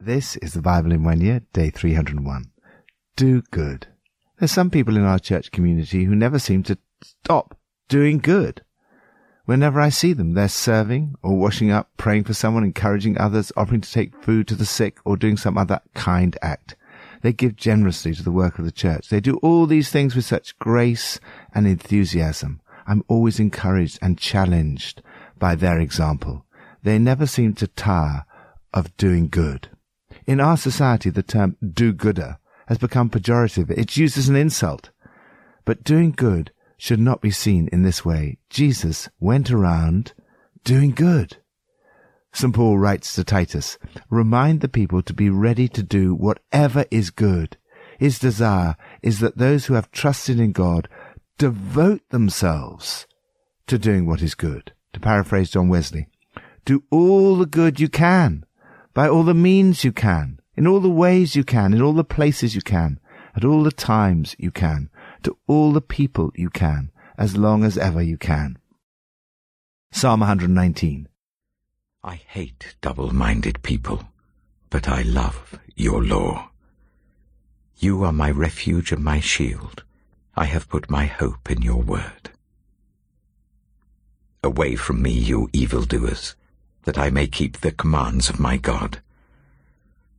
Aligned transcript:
This 0.00 0.36
is 0.36 0.52
the 0.52 0.62
Bible 0.62 0.92
in 0.92 1.02
one 1.02 1.20
year, 1.20 1.42
day 1.52 1.70
301. 1.70 2.52
Do 3.16 3.42
good. 3.50 3.88
There's 4.38 4.52
some 4.52 4.70
people 4.70 4.96
in 4.96 5.02
our 5.02 5.18
church 5.18 5.50
community 5.50 6.04
who 6.04 6.14
never 6.14 6.38
seem 6.38 6.62
to 6.64 6.78
stop 7.02 7.58
doing 7.88 8.18
good. 8.18 8.62
Whenever 9.44 9.80
I 9.80 9.88
see 9.88 10.12
them, 10.12 10.34
they're 10.34 10.48
serving 10.48 11.16
or 11.20 11.36
washing 11.36 11.72
up, 11.72 11.90
praying 11.96 12.24
for 12.24 12.32
someone, 12.32 12.62
encouraging 12.62 13.18
others, 13.18 13.50
offering 13.56 13.80
to 13.80 13.90
take 13.90 14.22
food 14.22 14.46
to 14.46 14.54
the 14.54 14.64
sick, 14.64 14.98
or 15.04 15.16
doing 15.16 15.36
some 15.36 15.58
other 15.58 15.80
kind 15.94 16.38
act. 16.42 16.76
They 17.22 17.32
give 17.32 17.56
generously 17.56 18.14
to 18.14 18.22
the 18.22 18.30
work 18.30 18.60
of 18.60 18.64
the 18.64 18.70
church. 18.70 19.08
They 19.08 19.18
do 19.18 19.38
all 19.38 19.66
these 19.66 19.90
things 19.90 20.14
with 20.14 20.26
such 20.26 20.56
grace 20.60 21.18
and 21.52 21.66
enthusiasm. 21.66 22.60
I'm 22.86 23.02
always 23.08 23.40
encouraged 23.40 23.98
and 24.00 24.16
challenged 24.16 25.02
by 25.40 25.56
their 25.56 25.80
example. 25.80 26.46
They 26.84 27.00
never 27.00 27.26
seem 27.26 27.54
to 27.54 27.66
tire 27.66 28.26
of 28.72 28.96
doing 28.96 29.26
good. 29.26 29.70
In 30.28 30.40
our 30.40 30.58
society, 30.58 31.08
the 31.08 31.22
term 31.22 31.56
do-gooder 31.72 32.38
has 32.66 32.76
become 32.76 33.08
pejorative. 33.08 33.70
It's 33.70 33.96
used 33.96 34.18
as 34.18 34.28
an 34.28 34.36
insult. 34.36 34.90
But 35.64 35.82
doing 35.82 36.12
good 36.12 36.52
should 36.76 37.00
not 37.00 37.22
be 37.22 37.30
seen 37.30 37.70
in 37.72 37.82
this 37.82 38.04
way. 38.04 38.36
Jesus 38.50 39.08
went 39.18 39.50
around 39.50 40.12
doing 40.64 40.90
good. 40.90 41.38
St. 42.34 42.54
Paul 42.54 42.76
writes 42.76 43.14
to 43.14 43.24
Titus, 43.24 43.78
remind 44.10 44.60
the 44.60 44.68
people 44.68 45.00
to 45.00 45.14
be 45.14 45.30
ready 45.30 45.66
to 45.68 45.82
do 45.82 46.14
whatever 46.14 46.84
is 46.90 47.08
good. 47.08 47.56
His 47.98 48.18
desire 48.18 48.76
is 49.02 49.20
that 49.20 49.38
those 49.38 49.64
who 49.64 49.74
have 49.74 49.90
trusted 49.92 50.38
in 50.38 50.52
God 50.52 50.90
devote 51.38 52.06
themselves 52.10 53.06
to 53.66 53.78
doing 53.78 54.04
what 54.04 54.20
is 54.20 54.34
good. 54.34 54.72
To 54.92 55.00
paraphrase 55.00 55.48
John 55.48 55.70
Wesley, 55.70 56.08
do 56.66 56.84
all 56.90 57.36
the 57.36 57.46
good 57.46 57.80
you 57.80 57.88
can 57.88 58.44
by 58.98 59.08
all 59.08 59.22
the 59.22 59.32
means 59.32 59.84
you 59.84 59.92
can, 59.92 60.40
in 60.56 60.66
all 60.66 60.80
the 60.80 60.90
ways 60.90 61.36
you 61.36 61.44
can, 61.44 61.72
in 61.72 61.80
all 61.80 61.92
the 61.92 62.02
places 62.02 62.56
you 62.56 62.60
can, 62.60 62.98
at 63.36 63.44
all 63.44 63.62
the 63.62 63.70
times 63.70 64.34
you 64.40 64.50
can, 64.50 64.90
to 65.22 65.38
all 65.46 65.70
the 65.70 65.80
people 65.80 66.32
you 66.34 66.50
can, 66.50 66.90
as 67.16 67.36
long 67.36 67.62
as 67.62 67.78
ever 67.78 68.02
you 68.02 68.18
can. 68.18 68.58
Psalm 69.92 70.18
119. 70.18 71.08
I 72.02 72.16
hate 72.16 72.74
double-minded 72.80 73.62
people, 73.62 74.02
but 74.68 74.88
I 74.88 75.02
love 75.02 75.60
your 75.76 76.02
law. 76.02 76.50
You 77.76 78.02
are 78.02 78.12
my 78.12 78.32
refuge 78.32 78.90
and 78.90 79.04
my 79.04 79.20
shield. 79.20 79.84
I 80.34 80.46
have 80.46 80.68
put 80.68 80.90
my 80.90 81.06
hope 81.06 81.52
in 81.52 81.62
your 81.62 81.82
word. 81.82 82.30
Away 84.42 84.74
from 84.74 85.00
me, 85.00 85.12
you 85.12 85.48
evildoers 85.52 86.34
that 86.84 86.98
I 86.98 87.10
may 87.10 87.26
keep 87.26 87.58
the 87.58 87.72
commands 87.72 88.28
of 88.28 88.40
my 88.40 88.56
God. 88.56 89.00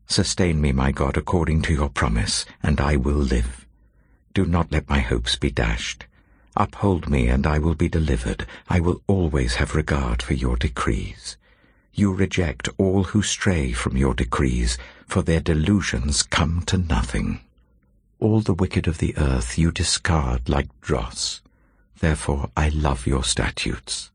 Sustain 0.08 0.60
me, 0.60 0.72
my 0.72 0.92
God, 0.92 1.18
according 1.18 1.62
to 1.64 1.74
your 1.74 1.90
promise, 1.90 2.46
and 2.64 2.82
I 2.82 2.96
will 2.96 3.14
live. 3.14 3.66
Do 4.34 4.46
not 4.46 4.72
let 4.72 4.90
my 4.90 5.00
hopes 5.00 5.36
be 5.36 5.52
dashed. 5.52 6.06
Uphold 6.56 7.10
me, 7.10 7.28
and 7.28 7.46
I 7.46 7.60
will 7.60 7.76
be 7.76 7.90
delivered. 7.90 8.46
I 8.68 8.80
will 8.80 9.02
always 9.08 9.56
have 9.56 9.76
regard 9.76 10.22
for 10.22 10.34
your 10.34 10.58
decrees. 10.58 11.38
You 11.94 12.14
reject 12.14 12.70
all 12.78 13.04
who 13.04 13.22
stray 13.22 13.72
from 13.72 13.98
your 13.98 14.14
decrees, 14.14 14.78
for 15.08 15.22
their 15.22 15.42
delusions 15.42 16.24
come 16.24 16.64
to 16.68 16.78
nothing. 16.78 17.42
All 18.20 18.42
the 18.42 18.54
wicked 18.54 18.88
of 18.88 18.98
the 18.98 19.18
earth 19.18 19.58
you 19.58 19.72
discard 19.72 20.50
like 20.50 20.70
dross. 20.82 21.42
Therefore 22.00 22.50
I 22.58 22.70
love 22.70 23.06
your 23.06 23.24
statutes. 23.24 24.12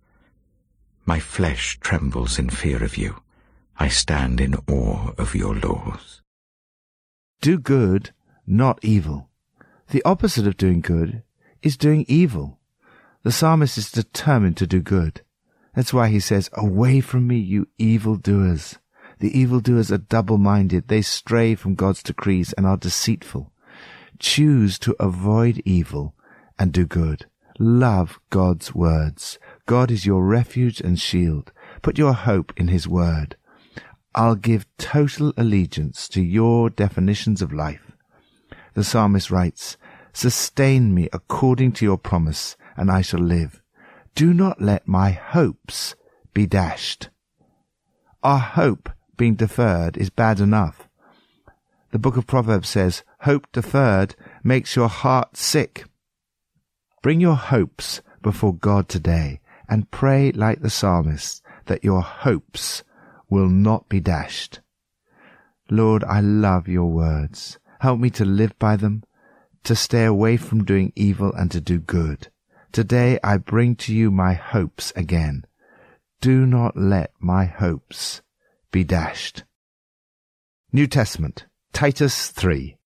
My 1.07 1.21
flesh 1.21 1.79
trembles 1.81 2.39
in 2.39 2.49
fear 2.49 2.83
of 2.83 2.97
you. 2.97 3.17
I 3.77 3.89
stand 3.89 4.41
in 4.41 4.55
awe 4.69 5.11
of 5.19 5.35
your 5.35 5.55
laws. 5.55 6.23
Do 7.43 7.59
good, 7.59 8.13
not 8.47 8.79
evil. 8.83 9.29
The 9.91 10.03
opposite 10.05 10.47
of 10.47 10.57
doing 10.57 10.81
good 10.81 11.23
is 11.63 11.77
doing 11.77 12.07
evil. 12.09 12.59
The 13.23 13.33
psalmist 13.33 13.77
is 13.77 13.91
determined 13.91 14.57
to 14.59 14.67
do 14.67 14.81
good. 14.81 15.21
That's 15.75 15.93
why 15.93 16.09
he 16.09 16.21
says, 16.21 16.49
Away 16.55 17.01
from 17.01 17.27
me, 17.27 17.37
you 17.37 17.69
evildoers. 17.79 18.79
The 19.19 19.39
evildoers 19.39 19.93
are 19.93 19.99
double-minded. 19.99 20.89
They 20.89 21.03
stray 21.03 21.55
from 21.55 21.75
God's 21.75 22.03
decrees 22.03 22.53
and 22.55 22.67
are 22.67 22.77
deceitful. 22.77 23.53
Choose 24.19 24.79
to 24.81 24.97
avoid 24.99 25.61
evil 25.65 26.15
and 26.59 26.73
do 26.73 26.87
good. 26.87 27.27
Love 27.59 28.21
God's 28.31 28.75
words. 28.75 29.39
God 29.67 29.91
is 29.91 30.05
your 30.05 30.23
refuge 30.23 30.81
and 30.81 31.01
shield. 31.01 31.51
Put 31.81 31.97
your 31.97 32.13
hope 32.13 32.53
in 32.57 32.69
His 32.69 32.87
word. 32.87 33.37
I'll 34.15 34.35
give 34.35 34.67
total 34.77 35.33
allegiance 35.39 36.07
to 36.09 36.23
your 36.23 36.69
definitions 36.69 37.41
of 37.41 37.53
life. 37.53 37.93
The 38.75 38.85
psalmist 38.85 39.31
writes, 39.31 39.79
Sustain 40.13 40.95
me 40.95 41.09
according 41.15 41.73
to 41.73 41.85
your 41.85 41.97
promise, 41.97 42.57
and 42.77 42.91
I 42.91 43.01
shall 43.01 43.21
live. 43.21 43.63
Do 44.15 44.35
not 44.35 44.61
let 44.61 44.87
my 44.87 45.13
hopes 45.13 45.95
be 46.35 46.47
dashed. 46.47 47.09
Our 48.23 48.39
hope 48.39 48.91
being 49.17 49.35
deferred 49.35 49.97
is 49.97 50.11
bad 50.11 50.41
enough. 50.41 50.89
The 51.91 51.99
book 51.99 52.19
of 52.19 52.27
Proverbs 52.27 52.69
says, 52.69 53.03
Hope 53.21 53.51
deferred 53.51 54.15
makes 54.43 54.77
your 54.77 54.89
heart 54.89 55.39
sick. 55.39 55.87
Bring 57.03 57.21
your 57.21 57.37
hopes 57.37 58.03
before 58.21 58.55
God 58.55 58.89
today 58.89 59.41
and 59.69 59.91
pray 59.91 60.33
like 60.33 60.61
the 60.61 60.71
psalmist 60.71 61.43
that 61.67 61.85
your 61.85 62.03
hopes 62.03 62.83
will 63.29 63.49
not 63.49 63.89
be 63.89 64.01
dashed. 64.01 64.61
Lord, 65.71 66.05
I 66.05 66.21
love 66.21 66.69
your 66.69 66.91
words. 66.91 67.59
Help 67.81 67.99
me 67.99 68.11
to 68.11 68.25
live 68.25 68.59
by 68.59 68.77
them, 68.77 69.03
to 69.65 69.75
stay 69.75 70.05
away 70.05 70.37
from 70.37 70.65
doing 70.65 70.93
evil 70.95 71.33
and 71.33 71.51
to 71.51 71.61
do 71.61 71.79
good. 71.79 72.29
Today 72.73 73.19
I 73.23 73.39
bring 73.39 73.77
to 73.77 73.95
you 73.95 74.11
my 74.11 74.35
hopes 74.35 74.93
again. 74.97 75.47
Do 76.21 76.47
not 76.47 76.77
let 76.77 77.13
my 77.19 77.45
hopes 77.45 78.23
be 78.71 78.85
dashed. 78.85 79.45
New 80.73 80.87
Testament, 80.87 81.47
Titus 81.73 82.29
3. 82.29 82.77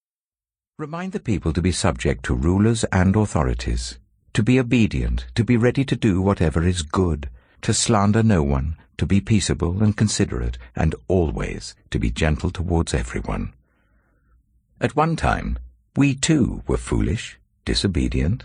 Remind 0.77 1.12
the 1.12 1.21
people 1.21 1.53
to 1.53 1.62
be 1.62 1.72
subject 1.72 2.25
to 2.27 2.34
rulers 2.34 2.84
and 2.93 3.17
authorities 3.17 3.99
to 4.38 4.43
be 4.44 4.60
obedient, 4.60 5.26
to 5.34 5.43
be 5.43 5.56
ready 5.56 5.84
to 5.84 5.97
do 5.97 6.22
whatever 6.22 6.65
is 6.65 6.82
good, 6.82 7.28
to 7.60 7.75
slander 7.75 8.22
no 8.22 8.41
one, 8.41 8.76
to 8.97 9.04
be 9.04 9.21
peaceable 9.21 9.82
and 9.82 9.97
considerate, 9.97 10.56
and 10.76 10.94
always 11.09 11.75
to 11.91 11.99
be 11.99 12.09
gentle 12.09 12.49
towards 12.49 12.94
everyone. 12.94 13.53
At 14.81 14.94
one 14.94 15.16
time, 15.16 15.59
we 15.97 16.15
too 16.15 16.62
were 16.69 16.76
foolish, 16.76 17.37
disobedient, 17.65 18.44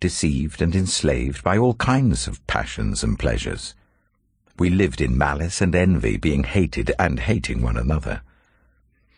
deceived 0.00 0.62
and 0.62 0.74
enslaved 0.74 1.44
by 1.44 1.58
all 1.58 1.74
kinds 1.74 2.26
of 2.26 2.46
passions 2.46 3.04
and 3.04 3.18
pleasures. 3.18 3.74
We 4.58 4.70
lived 4.70 5.02
in 5.02 5.18
malice 5.18 5.60
and 5.60 5.74
envy, 5.74 6.16
being 6.16 6.44
hated 6.44 6.90
and 6.98 7.20
hating 7.20 7.60
one 7.60 7.76
another. 7.76 8.22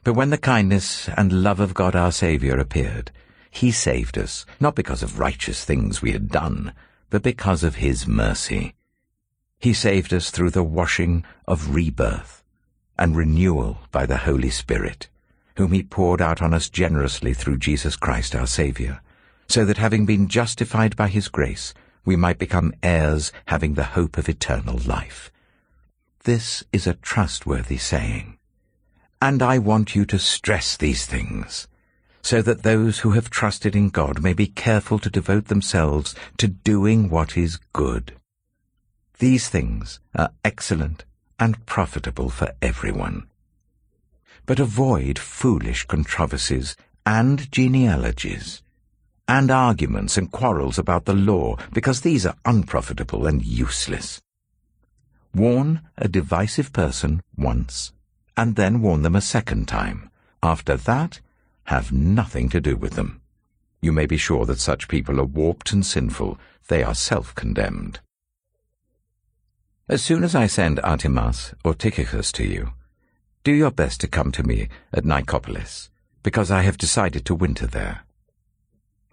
But 0.03 0.14
when 0.14 0.31
the 0.31 0.38
kindness 0.38 1.08
and 1.16 1.44
love 1.44 1.60
of 1.60 1.72
God 1.72 1.94
our 1.94 2.10
Saviour 2.10 2.58
appeared, 2.58 3.12
he 3.56 3.72
saved 3.72 4.19
us, 4.19 4.44
not 4.61 4.75
because 4.75 5.03
of 5.03 5.19
righteous 5.19 5.65
things 5.65 6.03
we 6.03 6.12
had 6.12 6.28
done, 6.28 6.75
but 7.09 7.22
because 7.22 7.65
of 7.65 7.77
His 7.77 8.06
mercy. 8.06 8.75
He 9.59 9.72
saved 9.72 10.12
us 10.12 10.31
through 10.31 10.50
the 10.50 10.62
washing 10.62 11.25
of 11.49 11.75
rebirth 11.75 12.43
and 12.99 13.17
renewal 13.17 13.78
by 13.91 14.05
the 14.05 14.19
Holy 14.19 14.50
Spirit, 14.50 15.09
whom 15.56 15.72
He 15.72 15.83
poured 15.83 16.21
out 16.21 16.43
on 16.43 16.53
us 16.53 16.69
generously 16.69 17.33
through 17.33 17.56
Jesus 17.56 17.97
Christ 17.97 18.34
our 18.34 18.47
Saviour, 18.47 19.00
so 19.49 19.65
that 19.65 19.78
having 19.78 20.05
been 20.05 20.28
justified 20.28 20.94
by 20.94 21.09
His 21.09 21.28
grace, 21.28 21.73
we 22.05 22.15
might 22.15 22.38
become 22.38 22.75
heirs 22.83 23.33
having 23.47 23.73
the 23.73 23.84
hope 23.97 24.19
of 24.19 24.28
eternal 24.28 24.78
life. 24.84 25.33
This 26.25 26.62
is 26.75 26.87
a 26.87 26.93
trustworthy 26.93 27.78
saying. 27.78 28.37
And 29.23 29.43
I 29.43 29.56
want 29.56 29.94
you 29.94 30.05
to 30.05 30.19
stress 30.19 30.76
these 30.76 31.06
things 31.06 31.69
so 32.26 32.43
that 32.43 32.64
those 32.64 32.99
who 32.99 33.12
have 33.12 33.31
trusted 33.31 33.76
in 33.76 33.88
God 33.88 34.20
may 34.20 34.32
be 34.32 34.49
careful 34.49 34.99
to 34.99 35.08
devote 35.08 35.44
themselves 35.44 36.12
to 36.38 36.49
doing 36.49 37.08
what 37.08 37.37
is 37.37 37.61
good. 37.73 38.17
These 39.20 39.49
things 39.49 40.00
are 40.12 40.32
excellent 40.44 41.05
and 41.38 41.64
profitable 41.67 42.28
for 42.28 42.52
everyone. 42.61 43.28
But 44.44 44.58
avoid 44.58 45.20
foolish 45.20 45.84
controversies 45.87 46.75
and 47.06 47.49
genealogies, 47.52 48.61
and 49.28 49.49
arguments 49.49 50.19
and 50.19 50.32
quarrels 50.32 50.81
about 50.81 51.05
the 51.05 51.14
law, 51.14 51.55
because 51.73 52.00
these 52.00 52.26
are 52.26 52.34
unprofitable 52.44 53.28
and 53.28 53.44
useless. 53.44 54.20
Warn 55.32 55.82
a 55.96 56.08
divisive 56.08 56.73
person 56.73 57.23
once, 57.37 57.93
and 58.37 58.56
then 58.56 58.82
warn 58.82 59.02
them 59.02 59.14
a 59.14 59.20
second 59.20 59.69
time. 59.69 60.11
After 60.43 60.76
that, 60.76 61.20
have 61.66 61.92
nothing 61.92 62.48
to 62.50 62.60
do 62.60 62.76
with 62.76 62.94
them. 62.94 63.20
You 63.80 63.92
may 63.92 64.06
be 64.06 64.16
sure 64.16 64.46
that 64.46 64.58
such 64.58 64.88
people 64.88 65.20
are 65.20 65.24
warped 65.24 65.72
and 65.72 65.84
sinful. 65.84 66.38
They 66.68 66.82
are 66.82 66.94
self-condemned. 66.94 68.00
As 69.88 70.02
soon 70.02 70.24
as 70.24 70.34
I 70.34 70.46
send 70.46 70.78
Artemas 70.78 71.54
or 71.64 71.74
Tychicus 71.74 72.32
to 72.32 72.44
you, 72.44 72.72
Do 73.44 73.52
your 73.52 73.70
best 73.70 74.00
to 74.00 74.08
come 74.08 74.32
to 74.32 74.42
me 74.42 74.68
at 74.92 75.04
Nicopolis, 75.04 75.88
because 76.24 76.50
I 76.50 76.62
have 76.62 76.76
decided 76.76 77.24
to 77.26 77.34
winter 77.36 77.68
there. 77.68 78.00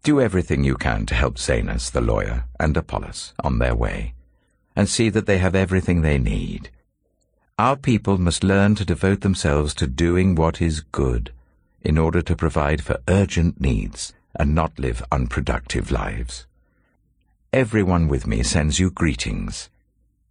Do 0.01 0.19
everything 0.19 0.63
you 0.63 0.75
can 0.75 1.05
to 1.05 1.13
help 1.13 1.37
Zenas 1.37 1.91
the 1.91 2.01
lawyer 2.01 2.45
and 2.59 2.75
Apollos 2.75 3.35
on 3.43 3.59
their 3.59 3.75
way, 3.75 4.15
and 4.75 4.89
see 4.89 5.09
that 5.09 5.27
they 5.27 5.37
have 5.37 5.53
everything 5.53 6.01
they 6.01 6.17
need. 6.17 6.71
Our 7.59 7.75
people 7.75 8.17
must 8.17 8.43
learn 8.43 8.73
to 8.73 8.85
devote 8.85 9.21
themselves 9.21 9.75
to 9.75 9.85
doing 9.85 10.33
what 10.33 10.59
is 10.63 10.81
good 10.81 11.31
in 11.83 11.97
order 11.97 12.21
to 12.21 12.35
provide 12.35 12.83
for 12.83 13.01
urgent 13.07 13.59
needs 13.59 14.13
and 14.35 14.55
not 14.55 14.79
live 14.79 15.03
unproductive 15.11 15.91
lives. 15.91 16.45
Everyone 17.51 18.07
with 18.07 18.25
me 18.25 18.41
sends 18.41 18.79
you 18.79 18.89
greetings. 18.89 19.69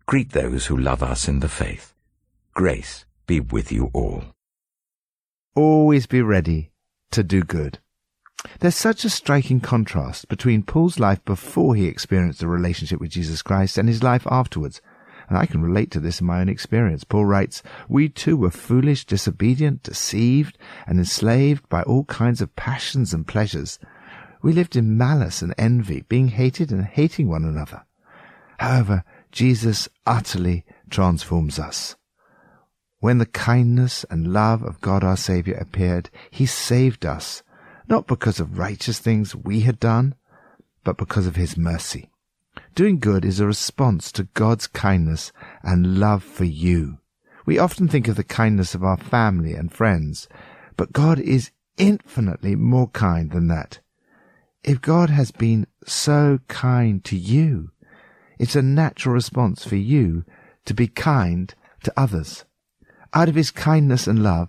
Greet 0.06 0.30
those 0.30 0.66
who 0.66 0.76
love 0.76 1.02
us 1.02 1.28
in 1.28 1.40
the 1.40 1.48
faith. 1.48 1.94
Grace 2.54 3.04
be 3.26 3.40
with 3.40 3.70
you 3.70 3.90
all. 3.92 4.24
Always 5.54 6.06
be 6.06 6.22
ready 6.22 6.70
to 7.12 7.22
do 7.22 7.42
good. 7.42 7.78
There's 8.58 8.74
such 8.74 9.04
a 9.04 9.10
striking 9.10 9.60
contrast 9.60 10.28
between 10.28 10.64
Paul's 10.64 10.98
life 10.98 11.24
before 11.24 11.74
he 11.74 11.86
experienced 11.86 12.42
a 12.42 12.48
relationship 12.48 13.00
with 13.00 13.10
Jesus 13.10 13.42
Christ 13.42 13.78
and 13.78 13.88
his 13.88 14.02
life 14.02 14.26
afterwards. 14.28 14.80
And 15.32 15.38
I 15.38 15.46
can 15.46 15.62
relate 15.62 15.90
to 15.92 15.98
this 15.98 16.20
in 16.20 16.26
my 16.26 16.42
own 16.42 16.50
experience. 16.50 17.04
Paul 17.04 17.24
writes, 17.24 17.62
We 17.88 18.10
too 18.10 18.36
were 18.36 18.50
foolish, 18.50 19.06
disobedient, 19.06 19.82
deceived, 19.82 20.58
and 20.86 20.98
enslaved 20.98 21.66
by 21.70 21.84
all 21.84 22.04
kinds 22.04 22.42
of 22.42 22.54
passions 22.54 23.14
and 23.14 23.26
pleasures. 23.26 23.78
We 24.42 24.52
lived 24.52 24.76
in 24.76 24.98
malice 24.98 25.40
and 25.40 25.54
envy, 25.56 26.02
being 26.02 26.28
hated 26.28 26.70
and 26.70 26.84
hating 26.84 27.30
one 27.30 27.46
another. 27.46 27.86
However, 28.58 29.04
Jesus 29.30 29.88
utterly 30.06 30.66
transforms 30.90 31.58
us. 31.58 31.96
When 32.98 33.16
the 33.16 33.24
kindness 33.24 34.04
and 34.10 34.34
love 34.34 34.62
of 34.62 34.82
God 34.82 35.02
our 35.02 35.16
Saviour 35.16 35.56
appeared, 35.56 36.10
He 36.30 36.44
saved 36.44 37.06
us, 37.06 37.42
not 37.88 38.06
because 38.06 38.38
of 38.38 38.58
righteous 38.58 38.98
things 38.98 39.34
we 39.34 39.60
had 39.60 39.80
done, 39.80 40.14
but 40.84 40.98
because 40.98 41.26
of 41.26 41.36
His 41.36 41.56
mercy. 41.56 42.11
Doing 42.74 43.00
good 43.00 43.26
is 43.26 43.38
a 43.38 43.46
response 43.46 44.10
to 44.12 44.24
God's 44.32 44.66
kindness 44.66 45.30
and 45.62 46.00
love 46.00 46.24
for 46.24 46.44
you. 46.44 47.00
We 47.44 47.58
often 47.58 47.86
think 47.86 48.08
of 48.08 48.16
the 48.16 48.24
kindness 48.24 48.74
of 48.74 48.82
our 48.82 48.96
family 48.96 49.52
and 49.52 49.70
friends, 49.70 50.26
but 50.78 50.92
God 50.92 51.18
is 51.18 51.50
infinitely 51.76 52.56
more 52.56 52.88
kind 52.88 53.30
than 53.30 53.48
that. 53.48 53.80
If 54.64 54.80
God 54.80 55.10
has 55.10 55.30
been 55.30 55.66
so 55.84 56.38
kind 56.48 57.04
to 57.04 57.16
you, 57.16 57.72
it's 58.38 58.56
a 58.56 58.62
natural 58.62 59.14
response 59.14 59.66
for 59.66 59.76
you 59.76 60.24
to 60.64 60.72
be 60.72 60.86
kind 60.86 61.54
to 61.82 61.92
others. 61.94 62.46
Out 63.12 63.28
of 63.28 63.34
his 63.34 63.50
kindness 63.50 64.06
and 64.06 64.22
love, 64.22 64.48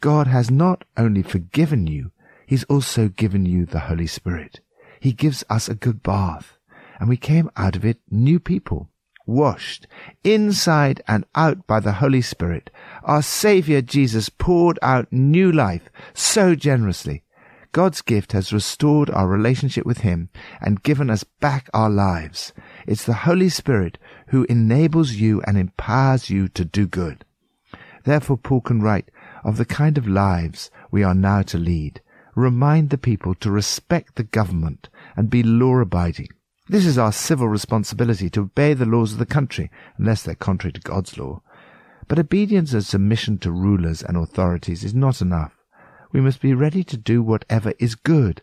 God 0.00 0.26
has 0.26 0.50
not 0.50 0.84
only 0.96 1.22
forgiven 1.22 1.86
you, 1.86 2.12
he's 2.46 2.64
also 2.64 3.08
given 3.08 3.44
you 3.44 3.66
the 3.66 3.80
Holy 3.80 4.06
Spirit. 4.06 4.60
He 5.00 5.12
gives 5.12 5.44
us 5.50 5.68
a 5.68 5.74
good 5.74 6.02
bath 6.02 6.57
and 6.98 7.08
we 7.08 7.16
came 7.16 7.50
out 7.56 7.76
of 7.76 7.84
it 7.84 7.98
new 8.10 8.40
people, 8.40 8.90
washed 9.26 9.86
inside 10.24 11.02
and 11.06 11.24
out 11.34 11.66
by 11.66 11.80
the 11.80 11.92
Holy 11.92 12.22
Spirit. 12.22 12.70
Our 13.04 13.22
Saviour 13.22 13.82
Jesus 13.82 14.28
poured 14.28 14.78
out 14.82 15.12
new 15.12 15.52
life 15.52 15.88
so 16.14 16.54
generously. 16.54 17.24
God's 17.72 18.00
gift 18.00 18.32
has 18.32 18.52
restored 18.52 19.10
our 19.10 19.28
relationship 19.28 19.84
with 19.84 19.98
Him 19.98 20.30
and 20.60 20.82
given 20.82 21.10
us 21.10 21.22
back 21.22 21.68
our 21.74 21.90
lives. 21.90 22.52
It's 22.86 23.04
the 23.04 23.12
Holy 23.12 23.50
Spirit 23.50 23.98
who 24.28 24.46
enables 24.48 25.14
you 25.14 25.42
and 25.42 25.58
empowers 25.58 26.30
you 26.30 26.48
to 26.48 26.64
do 26.64 26.86
good. 26.86 27.24
Therefore, 28.04 28.38
Paul 28.38 28.62
can 28.62 28.80
write 28.80 29.10
of 29.44 29.58
the 29.58 29.66
kind 29.66 29.98
of 29.98 30.08
lives 30.08 30.70
we 30.90 31.02
are 31.02 31.14
now 31.14 31.42
to 31.42 31.58
lead. 31.58 32.00
Remind 32.34 32.90
the 32.90 32.98
people 32.98 33.34
to 33.36 33.50
respect 33.50 34.14
the 34.14 34.24
government 34.24 34.88
and 35.16 35.28
be 35.28 35.42
law 35.42 35.76
abiding. 35.78 36.28
This 36.70 36.84
is 36.84 36.98
our 36.98 37.12
civil 37.12 37.48
responsibility 37.48 38.28
to 38.30 38.42
obey 38.42 38.74
the 38.74 38.84
laws 38.84 39.12
of 39.12 39.18
the 39.18 39.24
country, 39.24 39.70
unless 39.96 40.22
they're 40.22 40.34
contrary 40.34 40.72
to 40.72 40.80
God's 40.80 41.16
law. 41.16 41.40
But 42.08 42.18
obedience 42.18 42.74
and 42.74 42.84
submission 42.84 43.38
to 43.38 43.50
rulers 43.50 44.02
and 44.02 44.18
authorities 44.18 44.84
is 44.84 44.94
not 44.94 45.22
enough. 45.22 45.56
We 46.12 46.20
must 46.20 46.42
be 46.42 46.52
ready 46.52 46.84
to 46.84 46.96
do 46.98 47.22
whatever 47.22 47.72
is 47.78 47.94
good, 47.94 48.42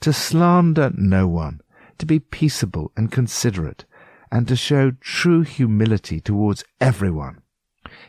to 0.00 0.14
slander 0.14 0.92
no 0.94 1.28
one, 1.28 1.60
to 1.98 2.06
be 2.06 2.18
peaceable 2.18 2.90
and 2.96 3.12
considerate, 3.12 3.84
and 4.32 4.48
to 4.48 4.56
show 4.56 4.92
true 5.00 5.42
humility 5.42 6.20
towards 6.20 6.64
everyone. 6.80 7.42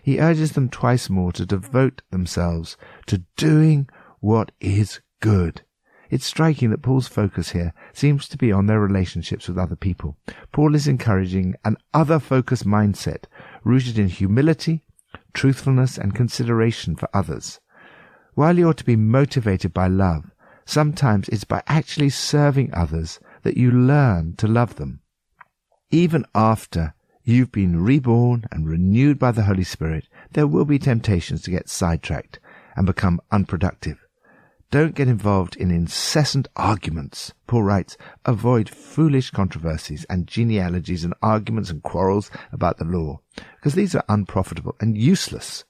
He 0.01 0.19
urges 0.19 0.53
them 0.53 0.69
twice 0.69 1.09
more 1.09 1.33
to 1.33 1.45
devote 1.45 2.01
themselves 2.11 2.77
to 3.07 3.23
doing 3.35 3.89
what 4.21 4.51
is 4.61 5.01
good. 5.19 5.63
It's 6.09 6.25
striking 6.25 6.71
that 6.71 6.81
Paul's 6.81 7.07
focus 7.07 7.51
here 7.51 7.73
seems 7.93 8.27
to 8.29 8.37
be 8.37 8.51
on 8.51 8.65
their 8.65 8.79
relationships 8.79 9.47
with 9.47 9.57
other 9.57 9.75
people. 9.75 10.17
Paul 10.51 10.73
is 10.73 10.87
encouraging 10.87 11.55
an 11.63 11.77
other 11.93 12.19
focused 12.19 12.65
mindset 12.65 13.25
rooted 13.63 13.99
in 13.99 14.07
humility, 14.07 14.83
truthfulness, 15.33 15.97
and 15.97 16.15
consideration 16.15 16.95
for 16.95 17.09
others. 17.13 17.59
While 18.33 18.57
you 18.57 18.69
ought 18.69 18.77
to 18.77 18.85
be 18.85 18.95
motivated 18.95 19.73
by 19.73 19.87
love, 19.87 20.31
sometimes 20.65 21.29
it's 21.29 21.43
by 21.43 21.61
actually 21.67 22.09
serving 22.09 22.73
others 22.73 23.19
that 23.43 23.57
you 23.57 23.71
learn 23.71 24.35
to 24.37 24.47
love 24.47 24.75
them. 24.75 25.01
Even 25.91 26.25
after 26.33 26.95
you've 27.23 27.51
been 27.51 27.83
reborn 27.83 28.45
and 28.51 28.67
renewed 28.67 29.19
by 29.19 29.31
the 29.31 29.43
Holy 29.43 29.63
Spirit, 29.63 30.07
there 30.31 30.47
will 30.47 30.65
be 30.65 30.79
temptations 30.79 31.43
to 31.43 31.51
get 31.51 31.69
sidetracked 31.69 32.39
and 32.75 32.87
become 32.87 33.21
unproductive. 33.31 33.99
Don't 34.71 34.93
get 34.93 35.07
involved 35.07 35.55
in 35.55 35.71
incessant 35.71 36.47
arguments. 36.55 37.33
Paul 37.47 37.63
writes, 37.63 37.97
avoid 38.23 38.69
foolish 38.69 39.31
controversies 39.31 40.05
and 40.11 40.27
genealogies 40.27 41.03
and 41.03 41.15
arguments 41.23 41.71
and 41.71 41.81
quarrels 41.81 42.29
about 42.51 42.77
the 42.77 42.85
law, 42.85 43.19
because 43.55 43.73
these 43.73 43.95
are 43.95 44.03
unprofitable 44.07 44.75
and 44.79 44.95
useless. 44.95 45.63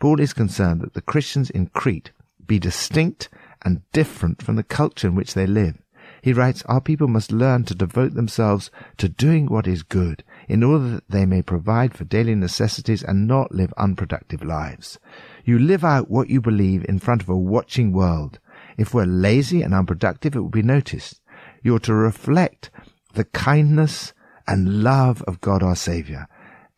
Paul 0.00 0.18
is 0.18 0.32
concerned 0.32 0.80
that 0.80 0.94
the 0.94 1.00
Christians 1.00 1.48
in 1.48 1.66
Crete 1.68 2.10
be 2.44 2.58
distinct 2.58 3.28
and 3.62 3.82
different 3.92 4.42
from 4.42 4.56
the 4.56 4.64
culture 4.64 5.06
in 5.06 5.14
which 5.14 5.34
they 5.34 5.46
live. 5.46 5.78
He 6.20 6.32
writes, 6.32 6.62
Our 6.66 6.80
people 6.80 7.06
must 7.06 7.30
learn 7.30 7.64
to 7.64 7.74
devote 7.74 8.14
themselves 8.14 8.70
to 8.96 9.08
doing 9.08 9.46
what 9.46 9.66
is 9.66 9.82
good, 9.82 10.24
in 10.48 10.62
order 10.62 10.88
that 10.88 11.08
they 11.08 11.24
may 11.24 11.42
provide 11.42 11.94
for 11.94 12.04
daily 12.04 12.34
necessities 12.34 13.02
and 13.02 13.28
not 13.28 13.54
live 13.54 13.72
unproductive 13.76 14.42
lives. 14.42 14.98
You 15.44 15.58
live 15.58 15.84
out 15.84 16.10
what 16.10 16.30
you 16.30 16.40
believe 16.40 16.86
in 16.88 16.98
front 16.98 17.22
of 17.22 17.28
a 17.28 17.36
watching 17.36 17.92
world. 17.92 18.38
If 18.78 18.94
we're 18.94 19.04
lazy 19.04 19.62
and 19.62 19.74
unproductive, 19.74 20.34
it 20.34 20.40
will 20.40 20.48
be 20.48 20.62
noticed. 20.62 21.20
You're 21.62 21.80
to 21.80 21.94
reflect 21.94 22.70
the 23.12 23.24
kindness 23.24 24.14
and 24.46 24.82
love 24.82 25.22
of 25.22 25.40
God 25.40 25.62
our 25.62 25.76
Saviour 25.76 26.26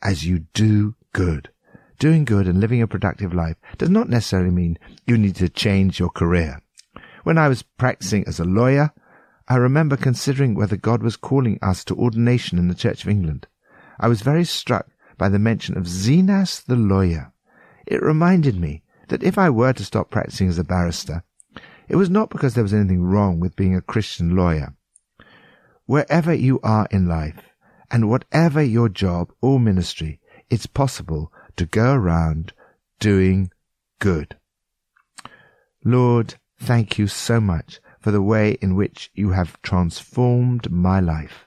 as 0.02 0.26
you 0.26 0.40
do 0.52 0.94
good. 1.12 1.50
Doing 1.98 2.24
good 2.24 2.46
and 2.46 2.60
living 2.60 2.82
a 2.82 2.86
productive 2.86 3.32
life 3.32 3.56
does 3.78 3.88
not 3.88 4.08
necessarily 4.08 4.50
mean 4.50 4.78
you 5.06 5.16
need 5.16 5.36
to 5.36 5.48
change 5.48 5.98
your 5.98 6.10
career. 6.10 6.60
When 7.22 7.38
I 7.38 7.48
was 7.48 7.62
practicing 7.62 8.26
as 8.26 8.38
a 8.38 8.44
lawyer, 8.44 8.92
I 9.48 9.56
remember 9.56 9.96
considering 9.96 10.54
whether 10.54 10.76
God 10.76 11.02
was 11.02 11.16
calling 11.16 11.58
us 11.62 11.84
to 11.84 11.94
ordination 11.94 12.58
in 12.58 12.68
the 12.68 12.74
Church 12.74 13.04
of 13.04 13.08
England. 13.08 13.46
I 13.98 14.08
was 14.08 14.22
very 14.22 14.44
struck 14.44 14.88
by 15.16 15.28
the 15.28 15.38
mention 15.38 15.78
of 15.78 15.84
Zenas 15.84 16.64
the 16.64 16.76
lawyer. 16.76 17.32
It 17.86 18.02
reminded 18.02 18.58
me 18.58 18.82
that 19.08 19.22
if 19.22 19.38
I 19.38 19.50
were 19.50 19.72
to 19.72 19.84
stop 19.84 20.10
practicing 20.10 20.48
as 20.48 20.58
a 20.58 20.64
barrister, 20.64 21.22
it 21.88 21.96
was 21.96 22.10
not 22.10 22.30
because 22.30 22.54
there 22.54 22.64
was 22.64 22.74
anything 22.74 23.02
wrong 23.02 23.38
with 23.38 23.56
being 23.56 23.76
a 23.76 23.80
Christian 23.80 24.34
lawyer. 24.34 24.74
Wherever 25.86 26.34
you 26.34 26.58
are 26.64 26.88
in 26.90 27.06
life, 27.06 27.54
and 27.90 28.08
whatever 28.08 28.62
your 28.62 28.88
job 28.88 29.32
or 29.40 29.60
ministry, 29.60 30.20
it's 30.50 30.66
possible 30.66 31.32
to 31.56 31.66
go 31.66 31.94
around 31.94 32.52
doing 32.98 33.50
good. 33.98 34.36
Lord, 35.84 36.34
thank 36.58 36.98
you 36.98 37.06
so 37.06 37.40
much 37.40 37.80
for 38.00 38.10
the 38.10 38.22
way 38.22 38.58
in 38.60 38.74
which 38.74 39.10
you 39.14 39.30
have 39.30 39.60
transformed 39.62 40.70
my 40.70 41.00
life. 41.00 41.46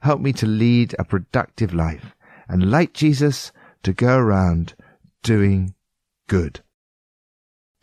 Help 0.00 0.20
me 0.20 0.32
to 0.34 0.46
lead 0.46 0.94
a 0.98 1.04
productive 1.04 1.72
life 1.74 2.14
and 2.48 2.70
like 2.70 2.92
Jesus 2.92 3.52
to 3.82 3.92
go 3.92 4.16
around 4.16 4.74
doing 5.22 5.74
good. 6.26 6.60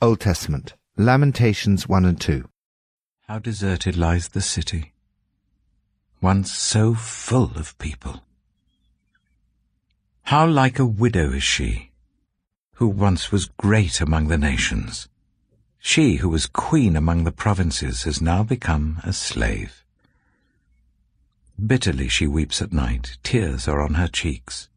Old 0.02 0.20
Testament, 0.20 0.74
Lamentations 0.98 1.88
1 1.88 2.04
and 2.04 2.20
2. 2.20 2.50
How 3.28 3.40
deserted 3.40 3.96
lies 3.96 4.30
the 4.30 4.42
city, 4.42 4.92
once 6.22 6.52
so 6.52 6.94
full 6.94 7.52
of 7.56 7.78
people. 7.78 8.24
How 10.24 10.46
like 10.46 10.80
a 10.80 10.86
widow 10.86 11.32
is 11.32 11.44
she, 11.44 11.92
who 12.74 12.88
once 12.88 13.32
was 13.32 13.50
great 13.58 14.02
among 14.02 14.28
the 14.28 14.38
nations. 14.38 15.08
She 15.80 16.18
who 16.18 16.30
was 16.30 16.46
queen 16.46 16.98
among 16.98 17.24
the 17.24 17.32
provinces 17.32 18.04
has 18.04 18.22
now 18.22 18.44
become 18.44 19.00
a 19.04 19.14
slave. 19.14 19.86
Bitterly 21.66 22.10
she 22.10 22.28
weeps 22.28 22.62
at 22.62 22.74
night, 22.74 23.18
tears 23.24 23.68
are 23.68 23.82
on 23.82 23.94
her 23.94 24.08
cheeks. 24.08 24.69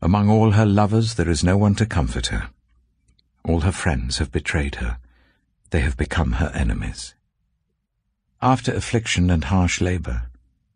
Among 0.00 0.30
all 0.30 0.52
her 0.52 0.66
lovers 0.66 1.14
there 1.14 1.28
is 1.28 1.42
no 1.42 1.56
one 1.56 1.74
to 1.74 1.86
comfort 1.86 2.28
her. 2.28 2.50
All 3.44 3.60
her 3.60 3.72
friends 3.72 4.18
have 4.18 4.30
betrayed 4.30 4.76
her. 4.76 4.98
They 5.70 5.80
have 5.80 5.96
become 5.96 6.32
her 6.32 6.52
enemies. 6.54 7.14
After 8.40 8.72
affliction 8.72 9.28
and 9.30 9.44
harsh 9.44 9.80
labor, 9.80 10.30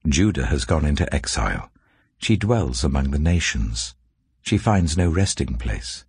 Judah 0.07 0.47
has 0.47 0.65
gone 0.65 0.85
into 0.85 1.13
exile. 1.15 1.71
She 2.19 2.37
dwells 2.37 2.83
among 2.83 3.11
the 3.13 3.19
nations. 3.19 3.95
She 4.43 4.59
finds 4.59 4.97
no 4.97 5.09
resting 5.09 5.55
place. 5.55 6.05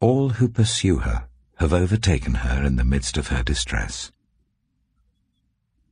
All 0.00 0.30
who 0.30 0.48
pursue 0.48 0.98
her 0.98 1.28
have 1.56 1.72
overtaken 1.72 2.34
her 2.34 2.62
in 2.62 2.76
the 2.76 2.84
midst 2.84 3.16
of 3.16 3.28
her 3.28 3.42
distress. 3.42 4.12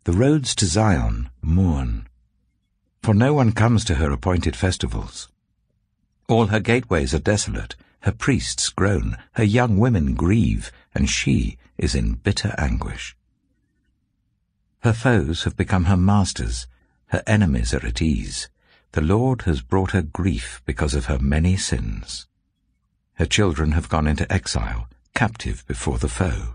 The 0.04 0.12
roads 0.12 0.54
to 0.56 0.66
Zion 0.66 1.30
mourn, 1.40 2.08
for 3.02 3.14
no 3.14 3.32
one 3.32 3.52
comes 3.52 3.84
to 3.86 3.94
her 3.94 4.10
appointed 4.10 4.56
festivals. 4.56 5.28
All 6.30 6.46
her 6.46 6.60
gateways 6.60 7.12
are 7.12 7.18
desolate, 7.18 7.74
her 8.02 8.12
priests 8.12 8.68
groan, 8.68 9.18
her 9.32 9.42
young 9.42 9.78
women 9.78 10.14
grieve, 10.14 10.70
and 10.94 11.10
she 11.10 11.58
is 11.76 11.96
in 11.96 12.14
bitter 12.14 12.54
anguish. 12.56 13.16
Her 14.84 14.92
foes 14.92 15.42
have 15.42 15.56
become 15.56 15.86
her 15.86 15.96
masters, 15.96 16.68
her 17.06 17.24
enemies 17.26 17.74
are 17.74 17.84
at 17.84 18.00
ease. 18.00 18.48
The 18.92 19.00
Lord 19.00 19.42
has 19.42 19.60
brought 19.60 19.90
her 19.90 20.02
grief 20.02 20.62
because 20.64 20.94
of 20.94 21.06
her 21.06 21.18
many 21.18 21.56
sins. 21.56 22.28
Her 23.14 23.26
children 23.26 23.72
have 23.72 23.88
gone 23.88 24.06
into 24.06 24.32
exile, 24.32 24.88
captive 25.16 25.66
before 25.66 25.98
the 25.98 26.08
foe. 26.08 26.54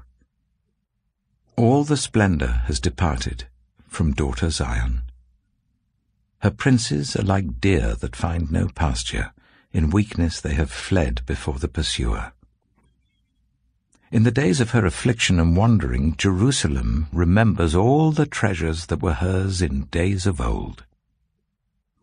All 1.57 1.83
the 1.83 1.97
splendor 1.97 2.63
has 2.67 2.79
departed 2.79 3.47
from 3.89 4.13
daughter 4.13 4.49
Zion. 4.49 5.01
Her 6.39 6.51
princes 6.51 7.17
are 7.17 7.23
like 7.23 7.59
deer 7.59 7.95
that 7.95 8.15
find 8.15 8.49
no 8.49 8.69
pasture. 8.69 9.33
In 9.75 9.89
weakness 9.89 10.39
they 10.39 10.53
have 10.53 10.71
fled 10.71 11.25
before 11.25 11.59
the 11.59 11.67
pursuer. 11.67 12.31
In 14.09 14.23
the 14.23 14.31
days 14.31 14.61
of 14.61 14.69
her 14.69 14.85
affliction 14.85 15.37
and 15.37 15.57
wandering, 15.57 16.15
Jerusalem 16.15 17.07
remembers 17.11 17.75
all 17.75 18.13
the 18.13 18.25
treasures 18.25 18.85
that 18.85 19.01
were 19.01 19.15
hers 19.15 19.61
in 19.61 19.87
days 19.87 20.25
of 20.25 20.39
old. 20.39 20.85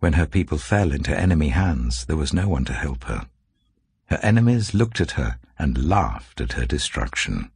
When 0.01 0.13
her 0.13 0.27
people 0.27 0.59
fell 0.59 0.93
into 0.93 1.19
enemy 1.19 1.49
hands, 1.49 2.05
there 2.05 2.19
was 2.19 2.35
no 2.35 2.47
one 2.47 2.67
to 2.67 2.75
help 2.75 3.05
her. 3.05 3.27
Her 4.09 4.19
enemies 4.19 4.75
looked 4.75 5.01
at 5.01 5.13
her 5.13 5.39
and 5.59 5.89
laughed 5.89 6.43
at 6.43 6.53
her 6.53 6.67
destruction. 6.67 7.51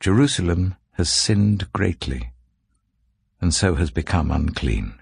Jerusalem 0.00 0.74
has 0.94 1.08
sinned 1.08 1.72
greatly, 1.72 2.32
and 3.40 3.54
so 3.54 3.76
has 3.76 3.92
become 3.92 4.32
unclean. 4.32 4.94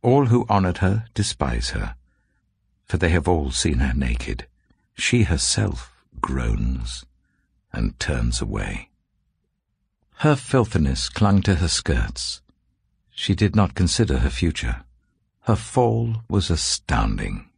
All 0.00 0.28
who 0.28 0.46
honored 0.48 0.78
her 0.78 1.04
despise 1.12 1.70
her, 1.76 1.94
for 2.86 2.96
they 2.96 3.10
have 3.10 3.28
all 3.28 3.50
seen 3.50 3.78
her 3.78 3.94
naked. 3.94 4.46
She 4.94 5.24
herself 5.24 5.92
groans 6.20 7.04
and 7.72 7.98
turns 8.00 8.40
away. 8.40 8.90
Her 10.20 10.36
filthiness 10.36 11.08
clung 11.08 11.42
to 11.42 11.56
her 11.56 11.68
skirts. 11.68 12.40
She 13.10 13.34
did 13.34 13.54
not 13.54 13.74
consider 13.74 14.18
her 14.18 14.30
future. 14.30 14.84
Her 15.42 15.56
fall 15.56 16.22
was 16.28 16.50
astounding. 16.50 17.48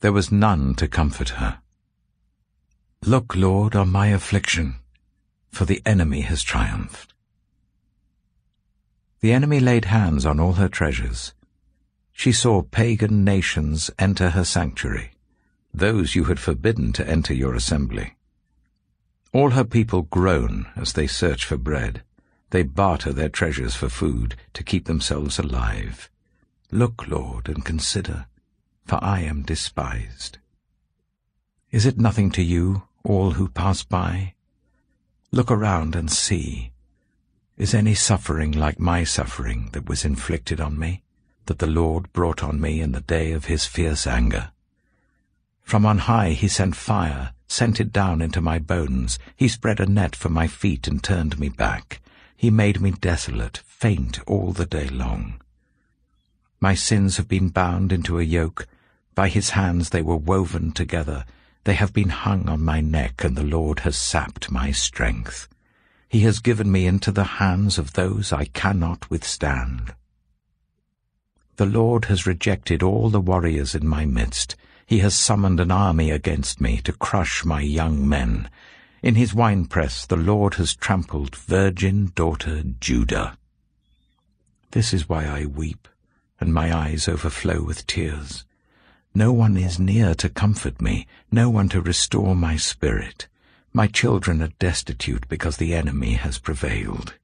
There 0.00 0.12
was 0.12 0.30
none 0.30 0.74
to 0.76 0.88
comfort 0.88 1.30
her. 1.30 1.58
Look, 3.02 3.34
Lord, 3.34 3.74
on 3.74 3.90
my 3.90 4.08
affliction, 4.08 4.76
for 5.50 5.64
the 5.64 5.82
enemy 5.84 6.22
has 6.22 6.42
triumphed. 6.42 7.12
The 9.20 9.32
enemy 9.32 9.60
laid 9.60 9.86
hands 9.86 10.24
on 10.24 10.38
all 10.38 10.54
her 10.54 10.68
treasures. 10.68 11.32
She 12.14 12.32
saw 12.32 12.62
pagan 12.62 13.24
nations 13.24 13.90
enter 13.98 14.30
her 14.30 14.44
sanctuary, 14.44 15.10
those 15.74 16.14
you 16.14 16.24
had 16.24 16.40
forbidden 16.40 16.92
to 16.94 17.06
enter 17.06 17.34
your 17.34 17.54
assembly. 17.54 18.16
All 19.32 19.50
her 19.50 19.64
people 19.64 20.02
groan 20.02 20.68
as 20.76 20.92
they 20.92 21.08
search 21.08 21.44
for 21.44 21.58
bread. 21.58 22.02
They 22.50 22.62
barter 22.62 23.12
their 23.12 23.28
treasures 23.28 23.74
for 23.74 23.88
food 23.88 24.36
to 24.52 24.62
keep 24.62 24.86
themselves 24.86 25.40
alive. 25.40 26.08
Look, 26.70 27.08
Lord, 27.08 27.48
and 27.48 27.64
consider, 27.64 28.26
for 28.86 29.02
I 29.02 29.20
am 29.20 29.42
despised. 29.42 30.38
Is 31.72 31.84
it 31.84 31.98
nothing 31.98 32.30
to 32.30 32.42
you, 32.42 32.84
all 33.02 33.32
who 33.32 33.48
pass 33.48 33.82
by? 33.82 34.34
Look 35.32 35.50
around 35.50 35.96
and 35.96 36.10
see. 36.10 36.70
Is 37.56 37.74
any 37.74 37.94
suffering 37.94 38.52
like 38.52 38.78
my 38.78 39.02
suffering 39.04 39.70
that 39.72 39.88
was 39.88 40.04
inflicted 40.04 40.60
on 40.60 40.78
me, 40.78 41.03
that 41.46 41.58
the 41.58 41.66
Lord 41.66 42.12
brought 42.12 42.42
on 42.42 42.60
me 42.60 42.80
in 42.80 42.92
the 42.92 43.00
day 43.00 43.32
of 43.32 43.46
his 43.46 43.66
fierce 43.66 44.06
anger? 44.06 44.50
From 45.62 45.86
on 45.86 45.98
high 45.98 46.30
he 46.30 46.48
sent 46.48 46.76
fire, 46.76 47.32
sent 47.48 47.80
it 47.80 47.92
down 47.92 48.20
into 48.20 48.40
my 48.40 48.58
bones. 48.58 49.18
He 49.36 49.48
spread 49.48 49.80
a 49.80 49.86
net 49.86 50.14
for 50.14 50.28
my 50.28 50.46
feet 50.46 50.86
and 50.86 51.02
turned 51.02 51.38
me 51.38 51.48
back. 51.48 52.00
He 52.36 52.50
made 52.50 52.80
me 52.80 52.90
desolate, 52.90 53.58
faint 53.66 54.20
all 54.26 54.52
the 54.52 54.66
day 54.66 54.88
long. 54.88 55.40
My 56.60 56.74
sins 56.74 57.16
have 57.16 57.28
been 57.28 57.48
bound 57.48 57.92
into 57.92 58.18
a 58.18 58.22
yoke. 58.22 58.66
By 59.14 59.28
his 59.28 59.50
hands 59.50 59.90
they 59.90 60.02
were 60.02 60.16
woven 60.16 60.72
together. 60.72 61.24
They 61.64 61.74
have 61.74 61.92
been 61.92 62.10
hung 62.10 62.48
on 62.48 62.64
my 62.64 62.80
neck, 62.80 63.24
and 63.24 63.36
the 63.36 63.42
Lord 63.42 63.80
has 63.80 63.96
sapped 63.96 64.50
my 64.50 64.70
strength. 64.70 65.48
He 66.08 66.20
has 66.20 66.38
given 66.38 66.70
me 66.70 66.86
into 66.86 67.10
the 67.10 67.24
hands 67.24 67.78
of 67.78 67.94
those 67.94 68.32
I 68.32 68.44
cannot 68.44 69.10
withstand. 69.10 69.94
The 71.56 71.66
Lord 71.66 72.06
has 72.06 72.26
rejected 72.26 72.82
all 72.82 73.10
the 73.10 73.20
warriors 73.20 73.76
in 73.76 73.86
my 73.86 74.04
midst. 74.04 74.56
He 74.86 74.98
has 74.98 75.14
summoned 75.14 75.60
an 75.60 75.70
army 75.70 76.10
against 76.10 76.60
me 76.60 76.80
to 76.82 76.92
crush 76.92 77.44
my 77.44 77.60
young 77.60 78.08
men. 78.08 78.50
In 79.02 79.14
his 79.14 79.34
winepress 79.34 80.04
the 80.04 80.16
Lord 80.16 80.54
has 80.54 80.74
trampled 80.74 81.36
virgin 81.36 82.10
daughter 82.16 82.64
Judah. 82.80 83.38
This 84.72 84.92
is 84.92 85.08
why 85.08 85.26
I 85.26 85.46
weep, 85.46 85.86
and 86.40 86.52
my 86.52 86.76
eyes 86.76 87.06
overflow 87.06 87.62
with 87.62 87.86
tears. 87.86 88.44
No 89.14 89.32
one 89.32 89.56
is 89.56 89.78
near 89.78 90.14
to 90.16 90.28
comfort 90.28 90.82
me, 90.82 91.06
no 91.30 91.48
one 91.48 91.68
to 91.68 91.80
restore 91.80 92.34
my 92.34 92.56
spirit. 92.56 93.28
My 93.72 93.86
children 93.86 94.42
are 94.42 94.48
destitute 94.58 95.28
because 95.28 95.58
the 95.58 95.74
enemy 95.74 96.14
has 96.14 96.38
prevailed. 96.38 97.14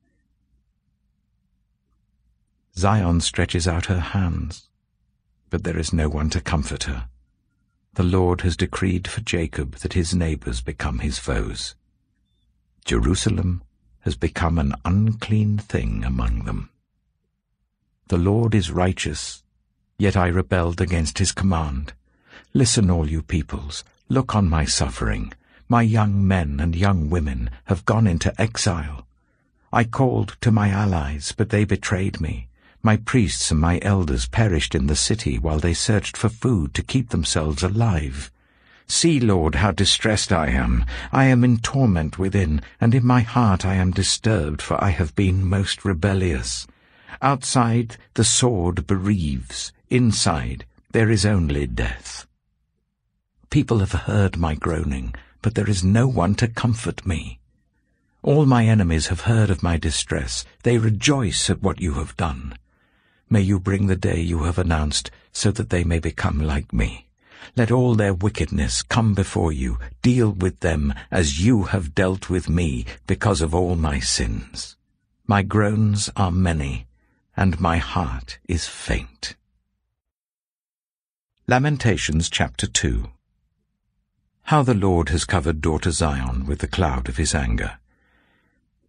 Zion 2.76 3.20
stretches 3.20 3.68
out 3.68 3.86
her 3.86 4.00
hands, 4.00 4.68
but 5.50 5.64
there 5.64 5.78
is 5.78 5.92
no 5.92 6.08
one 6.08 6.30
to 6.30 6.40
comfort 6.40 6.84
her. 6.84 7.08
The 7.94 8.02
Lord 8.02 8.42
has 8.42 8.56
decreed 8.56 9.08
for 9.08 9.20
Jacob 9.20 9.76
that 9.76 9.94
his 9.94 10.14
neighbors 10.14 10.60
become 10.60 11.00
his 11.00 11.18
foes. 11.18 11.74
Jerusalem 12.84 13.62
has 14.00 14.16
become 14.16 14.58
an 14.58 14.74
unclean 14.84 15.58
thing 15.58 16.04
among 16.04 16.44
them. 16.44 16.70
The 18.08 18.18
Lord 18.18 18.54
is 18.54 18.70
righteous 18.70 19.42
Yet 20.00 20.16
I 20.16 20.28
rebelled 20.28 20.80
against 20.80 21.18
his 21.18 21.30
command. 21.30 21.92
Listen, 22.54 22.90
all 22.90 23.06
you 23.06 23.20
peoples, 23.20 23.84
look 24.08 24.34
on 24.34 24.48
my 24.48 24.64
suffering. 24.64 25.34
My 25.68 25.82
young 25.82 26.26
men 26.26 26.58
and 26.58 26.74
young 26.74 27.10
women 27.10 27.50
have 27.64 27.84
gone 27.84 28.06
into 28.06 28.32
exile. 28.40 29.06
I 29.70 29.84
called 29.84 30.38
to 30.40 30.50
my 30.50 30.70
allies, 30.70 31.34
but 31.36 31.50
they 31.50 31.66
betrayed 31.66 32.18
me. 32.18 32.48
My 32.82 32.96
priests 32.96 33.50
and 33.50 33.60
my 33.60 33.78
elders 33.82 34.26
perished 34.26 34.74
in 34.74 34.86
the 34.86 34.96
city 34.96 35.38
while 35.38 35.58
they 35.58 35.74
searched 35.74 36.16
for 36.16 36.30
food 36.30 36.72
to 36.72 36.82
keep 36.82 37.10
themselves 37.10 37.62
alive. 37.62 38.32
See, 38.86 39.20
Lord, 39.20 39.56
how 39.56 39.72
distressed 39.72 40.32
I 40.32 40.48
am. 40.48 40.86
I 41.12 41.26
am 41.26 41.44
in 41.44 41.58
torment 41.58 42.18
within, 42.18 42.62
and 42.80 42.94
in 42.94 43.04
my 43.04 43.20
heart 43.20 43.66
I 43.66 43.74
am 43.74 43.90
disturbed, 43.90 44.62
for 44.62 44.82
I 44.82 44.90
have 44.90 45.14
been 45.14 45.46
most 45.46 45.84
rebellious. 45.84 46.66
Outside 47.20 47.98
the 48.14 48.24
sword 48.24 48.86
bereaves, 48.86 49.72
Inside, 49.90 50.64
there 50.92 51.10
is 51.10 51.26
only 51.26 51.66
death. 51.66 52.26
People 53.50 53.80
have 53.80 53.92
heard 53.92 54.38
my 54.38 54.54
groaning, 54.54 55.14
but 55.42 55.54
there 55.54 55.68
is 55.68 55.84
no 55.84 56.08
one 56.08 56.34
to 56.36 56.48
comfort 56.48 57.06
me. 57.06 57.40
All 58.22 58.46
my 58.46 58.64
enemies 58.66 59.08
have 59.08 59.22
heard 59.22 59.50
of 59.50 59.62
my 59.62 59.76
distress. 59.76 60.46
They 60.62 60.78
rejoice 60.78 61.50
at 61.50 61.60
what 61.60 61.80
you 61.80 61.94
have 61.94 62.16
done. 62.16 62.54
May 63.32 63.42
you 63.42 63.60
bring 63.60 63.86
the 63.86 63.94
day 63.94 64.20
you 64.20 64.42
have 64.42 64.58
announced, 64.58 65.12
so 65.30 65.52
that 65.52 65.70
they 65.70 65.84
may 65.84 66.00
become 66.00 66.40
like 66.40 66.72
me. 66.72 67.06
Let 67.56 67.70
all 67.70 67.94
their 67.94 68.12
wickedness 68.12 68.82
come 68.82 69.14
before 69.14 69.52
you. 69.52 69.78
Deal 70.02 70.32
with 70.32 70.58
them 70.60 70.92
as 71.12 71.44
you 71.44 71.64
have 71.64 71.94
dealt 71.94 72.28
with 72.28 72.48
me 72.48 72.86
because 73.06 73.40
of 73.40 73.54
all 73.54 73.76
my 73.76 74.00
sins. 74.00 74.76
My 75.28 75.42
groans 75.42 76.10
are 76.16 76.32
many, 76.32 76.88
and 77.36 77.60
my 77.60 77.78
heart 77.78 78.40
is 78.48 78.66
faint. 78.66 79.36
Lamentations 81.46 82.28
chapter 82.30 82.66
2 82.66 83.10
How 84.42 84.62
the 84.64 84.74
Lord 84.74 85.10
has 85.10 85.24
covered 85.24 85.60
daughter 85.60 85.92
Zion 85.92 86.46
with 86.46 86.58
the 86.58 86.66
cloud 86.66 87.08
of 87.08 87.16
his 87.16 87.32
anger. 87.32 87.78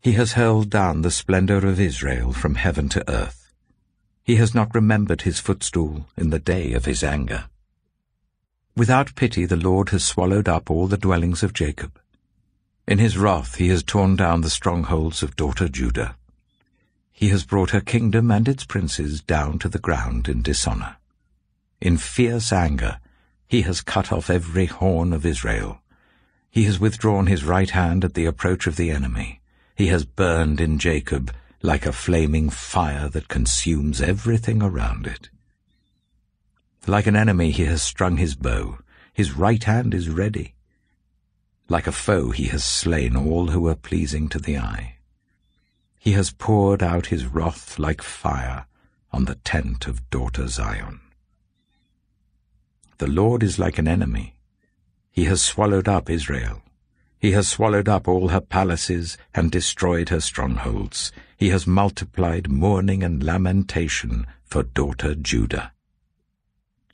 He 0.01 0.13
has 0.13 0.33
hurled 0.33 0.71
down 0.71 1.03
the 1.03 1.11
splendor 1.11 1.67
of 1.67 1.79
Israel 1.79 2.33
from 2.33 2.55
heaven 2.55 2.89
to 2.89 3.07
earth. 3.07 3.40
He 4.31 4.37
has 4.37 4.55
not 4.55 4.73
remembered 4.73 5.23
his 5.23 5.41
footstool 5.41 6.07
in 6.15 6.29
the 6.29 6.39
day 6.39 6.71
of 6.71 6.85
his 6.85 7.03
anger. 7.03 7.49
Without 8.77 9.13
pity 9.15 9.45
the 9.45 9.57
Lord 9.57 9.89
has 9.89 10.05
swallowed 10.05 10.47
up 10.47 10.71
all 10.71 10.87
the 10.87 10.95
dwellings 10.95 11.43
of 11.43 11.51
Jacob. 11.51 11.99
In 12.87 12.97
his 12.97 13.17
wrath 13.17 13.55
he 13.55 13.67
has 13.67 13.83
torn 13.83 14.15
down 14.15 14.39
the 14.39 14.49
strongholds 14.49 15.21
of 15.21 15.35
daughter 15.35 15.67
Judah. 15.67 16.15
He 17.11 17.27
has 17.27 17.43
brought 17.43 17.71
her 17.71 17.81
kingdom 17.81 18.31
and 18.31 18.47
its 18.47 18.63
princes 18.63 19.19
down 19.19 19.59
to 19.59 19.67
the 19.67 19.79
ground 19.79 20.29
in 20.29 20.41
dishonor. 20.41 20.95
In 21.81 21.97
fierce 21.97 22.53
anger 22.53 23.01
he 23.49 23.63
has 23.63 23.81
cut 23.81 24.13
off 24.13 24.29
every 24.29 24.67
horn 24.67 25.11
of 25.11 25.25
Israel. 25.25 25.81
He 26.49 26.63
has 26.63 26.79
withdrawn 26.79 27.27
his 27.27 27.43
right 27.43 27.71
hand 27.71 28.05
at 28.05 28.13
the 28.13 28.27
approach 28.27 28.65
of 28.65 28.77
the 28.77 28.91
enemy. 28.91 29.41
He 29.75 29.87
has 29.87 30.05
burned 30.05 30.61
in 30.61 30.79
Jacob 30.79 31.33
like 31.61 31.85
a 31.85 31.91
flaming 31.91 32.49
fire 32.49 33.07
that 33.09 33.27
consumes 33.27 34.01
everything 34.01 34.61
around 34.63 35.05
it. 35.05 35.29
Like 36.87 37.05
an 37.05 37.15
enemy 37.15 37.51
he 37.51 37.65
has 37.65 37.81
strung 37.81 38.17
his 38.17 38.35
bow. 38.35 38.79
His 39.13 39.33
right 39.33 39.63
hand 39.63 39.93
is 39.93 40.09
ready. 40.09 40.55
Like 41.69 41.85
a 41.85 41.91
foe 41.91 42.31
he 42.31 42.45
has 42.45 42.65
slain 42.65 43.15
all 43.15 43.47
who 43.47 43.67
are 43.67 43.75
pleasing 43.75 44.27
to 44.29 44.39
the 44.39 44.57
eye. 44.57 44.95
He 45.99 46.13
has 46.13 46.31
poured 46.31 46.81
out 46.81 47.07
his 47.07 47.27
wrath 47.27 47.77
like 47.77 48.01
fire 48.01 48.65
on 49.11 49.25
the 49.25 49.35
tent 49.35 49.87
of 49.87 50.09
daughter 50.09 50.47
Zion. 50.47 50.99
The 52.97 53.07
Lord 53.07 53.43
is 53.43 53.59
like 53.59 53.77
an 53.77 53.87
enemy. 53.87 54.35
He 55.11 55.25
has 55.25 55.41
swallowed 55.43 55.87
up 55.87 56.09
Israel. 56.09 56.63
He 57.21 57.33
has 57.33 57.47
swallowed 57.47 57.87
up 57.87 58.07
all 58.07 58.29
her 58.29 58.41
palaces 58.41 59.15
and 59.35 59.51
destroyed 59.51 60.09
her 60.09 60.19
strongholds. 60.19 61.11
He 61.37 61.49
has 61.49 61.67
multiplied 61.67 62.49
mourning 62.49 63.03
and 63.03 63.21
lamentation 63.21 64.25
for 64.43 64.63
daughter 64.63 65.13
Judah. 65.13 65.71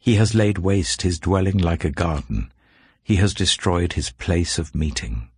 He 0.01 0.15
has 0.15 0.35
laid 0.35 0.57
waste 0.57 1.03
his 1.03 1.17
dwelling 1.17 1.57
like 1.57 1.85
a 1.85 1.89
garden. 1.89 2.51
He 3.01 3.15
has 3.15 3.33
destroyed 3.33 3.93
his 3.93 4.11
place 4.11 4.59
of 4.59 4.75
meeting. 4.75 5.29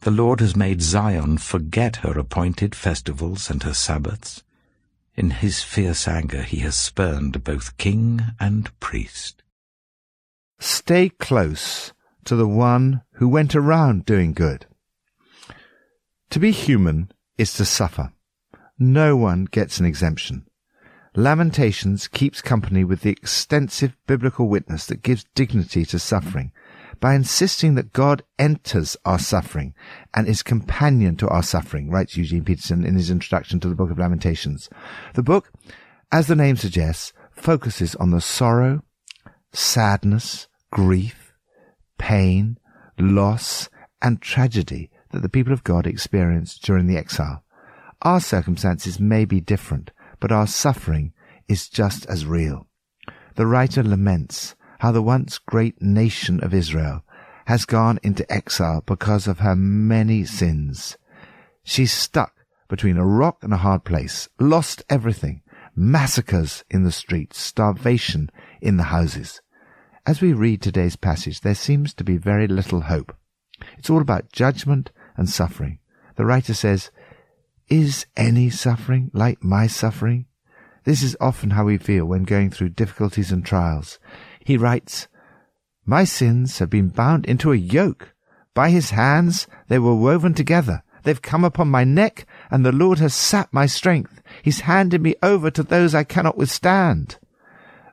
The 0.00 0.10
Lord 0.10 0.40
has 0.40 0.56
made 0.56 0.82
Zion 0.82 1.38
forget 1.38 1.96
her 2.02 2.18
appointed 2.18 2.74
festivals 2.74 3.48
and 3.48 3.62
her 3.62 3.74
Sabbaths. 3.74 4.42
In 5.14 5.30
his 5.30 5.62
fierce 5.62 6.08
anger 6.08 6.42
he 6.42 6.56
has 6.66 6.76
spurned 6.76 7.44
both 7.44 7.76
king 7.76 8.22
and 8.40 8.76
priest. 8.80 9.44
Stay 10.58 11.10
close 11.10 11.92
to 12.24 12.36
the 12.36 12.48
one 12.48 13.02
who 13.14 13.28
went 13.28 13.54
around 13.54 14.04
doing 14.04 14.32
good. 14.32 14.66
To 16.30 16.38
be 16.38 16.50
human 16.50 17.10
is 17.38 17.54
to 17.54 17.64
suffer. 17.64 18.12
No 18.78 19.16
one 19.16 19.46
gets 19.46 19.80
an 19.80 19.86
exemption. 19.86 20.46
Lamentations 21.16 22.06
keeps 22.06 22.40
company 22.40 22.84
with 22.84 23.00
the 23.00 23.10
extensive 23.10 23.96
biblical 24.06 24.48
witness 24.48 24.86
that 24.86 25.02
gives 25.02 25.26
dignity 25.34 25.84
to 25.86 25.98
suffering 25.98 26.52
by 27.00 27.14
insisting 27.14 27.74
that 27.74 27.92
God 27.92 28.22
enters 28.38 28.96
our 29.04 29.18
suffering 29.18 29.74
and 30.14 30.28
is 30.28 30.42
companion 30.42 31.16
to 31.16 31.28
our 31.28 31.42
suffering, 31.42 31.90
writes 31.90 32.16
Eugene 32.16 32.44
Peterson 32.44 32.84
in 32.84 32.94
his 32.94 33.10
introduction 33.10 33.58
to 33.60 33.68
the 33.68 33.74
Book 33.74 33.90
of 33.90 33.98
Lamentations. 33.98 34.68
The 35.14 35.22
book, 35.22 35.50
as 36.12 36.26
the 36.26 36.36
name 36.36 36.56
suggests, 36.56 37.12
focuses 37.32 37.94
on 37.96 38.10
the 38.10 38.20
sorrow, 38.20 38.82
sadness, 39.52 40.46
grief, 40.70 41.29
pain, 42.00 42.58
loss, 42.98 43.68
and 44.00 44.22
tragedy 44.22 44.90
that 45.10 45.20
the 45.20 45.28
people 45.28 45.52
of 45.52 45.62
God 45.62 45.86
experienced 45.86 46.64
during 46.64 46.86
the 46.86 46.96
exile. 46.96 47.44
Our 48.00 48.20
circumstances 48.20 48.98
may 48.98 49.26
be 49.26 49.40
different, 49.40 49.90
but 50.18 50.32
our 50.32 50.46
suffering 50.46 51.12
is 51.46 51.68
just 51.68 52.06
as 52.06 52.24
real. 52.24 52.66
The 53.36 53.46
writer 53.46 53.82
laments 53.82 54.56
how 54.78 54.92
the 54.92 55.02
once 55.02 55.36
great 55.36 55.82
nation 55.82 56.42
of 56.42 56.54
Israel 56.54 57.04
has 57.46 57.66
gone 57.66 58.00
into 58.02 58.30
exile 58.32 58.82
because 58.86 59.26
of 59.26 59.40
her 59.40 59.54
many 59.54 60.24
sins. 60.24 60.96
She's 61.62 61.92
stuck 61.92 62.32
between 62.68 62.96
a 62.96 63.04
rock 63.04 63.38
and 63.42 63.52
a 63.52 63.58
hard 63.58 63.84
place, 63.84 64.28
lost 64.38 64.82
everything, 64.88 65.42
massacres 65.76 66.64
in 66.70 66.84
the 66.84 66.92
streets, 66.92 67.38
starvation 67.38 68.30
in 68.62 68.78
the 68.78 68.84
houses. 68.84 69.42
As 70.06 70.22
we 70.22 70.32
read 70.32 70.62
today's 70.62 70.96
passage, 70.96 71.42
there 71.42 71.54
seems 71.54 71.92
to 71.94 72.04
be 72.04 72.16
very 72.16 72.46
little 72.46 72.82
hope. 72.82 73.14
It's 73.76 73.90
all 73.90 74.00
about 74.00 74.32
judgment 74.32 74.90
and 75.16 75.28
suffering. 75.28 75.78
The 76.16 76.24
writer 76.24 76.54
says, 76.54 76.90
Is 77.68 78.06
any 78.16 78.48
suffering 78.48 79.10
like 79.12 79.44
my 79.44 79.66
suffering? 79.66 80.24
This 80.84 81.02
is 81.02 81.16
often 81.20 81.50
how 81.50 81.66
we 81.66 81.76
feel 81.76 82.06
when 82.06 82.22
going 82.22 82.50
through 82.50 82.70
difficulties 82.70 83.30
and 83.30 83.44
trials. 83.44 83.98
He 84.42 84.56
writes, 84.56 85.06
My 85.84 86.04
sins 86.04 86.58
have 86.58 86.70
been 86.70 86.88
bound 86.88 87.26
into 87.26 87.52
a 87.52 87.56
yoke. 87.56 88.14
By 88.54 88.70
his 88.70 88.90
hands 88.90 89.46
they 89.68 89.78
were 89.78 89.94
woven 89.94 90.32
together. 90.32 90.82
They've 91.02 91.20
come 91.20 91.44
upon 91.44 91.68
my 91.68 91.84
neck, 91.84 92.26
and 92.50 92.64
the 92.64 92.72
Lord 92.72 92.98
has 92.98 93.14
sapped 93.14 93.52
my 93.52 93.66
strength. 93.66 94.22
He's 94.42 94.60
handed 94.60 95.02
me 95.02 95.14
over 95.22 95.50
to 95.50 95.62
those 95.62 95.94
I 95.94 96.04
cannot 96.04 96.38
withstand. 96.38 97.18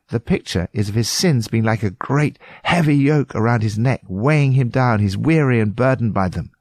The 0.10 0.20
picture 0.22 0.70
is 0.72 0.88
of 0.90 0.96
his 0.96 1.10
sins 1.10 1.50
being 1.50 1.64
like 1.64 1.84
a 1.84 1.90
great 1.90 2.40
heavy 2.64 2.96
yoke 2.96 3.36
around 3.36 3.62
his 3.62 3.78
neck, 3.78 4.02
weighing 4.08 4.54
him 4.54 4.70
down. 4.70 5.00
He's 5.00 5.18
weary 5.18 5.60
and 5.60 5.76
burdened 5.76 6.14
by 6.14 6.30
them. 6.30 6.52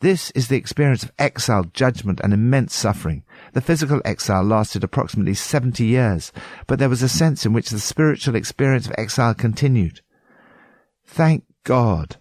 This 0.00 0.30
is 0.30 0.48
the 0.48 0.56
experience 0.56 1.02
of 1.02 1.12
exile, 1.18 1.64
judgment, 1.74 2.20
and 2.24 2.32
immense 2.32 2.74
suffering. 2.74 3.22
The 3.52 3.60
physical 3.60 4.00
exile 4.02 4.42
lasted 4.42 4.82
approximately 4.82 5.34
70 5.34 5.84
years, 5.84 6.32
but 6.66 6.78
there 6.78 6.88
was 6.88 7.02
a 7.02 7.08
sense 7.08 7.44
in 7.44 7.52
which 7.52 7.68
the 7.68 7.78
spiritual 7.78 8.34
experience 8.34 8.86
of 8.86 8.94
exile 8.96 9.34
continued. 9.34 10.00
Thank 11.04 11.44
God 11.64 12.16